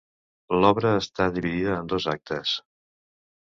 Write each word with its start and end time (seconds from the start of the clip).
L'obra 0.61 0.93
està 1.01 1.29
dividida 1.37 1.77
en 1.83 1.95
dos 1.95 2.11
actes. 2.17 2.59